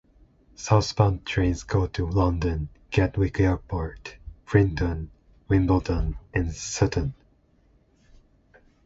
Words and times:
Southbound 0.55 1.27
trains 1.27 1.61
go 1.61 1.85
to 1.85 2.07
London, 2.07 2.69
Gatwick 2.89 3.39
Airport, 3.39 4.15
Brighton, 4.47 5.11
Wimbledon 5.47 6.17
and 6.33 6.51
Sutton. 6.51 7.13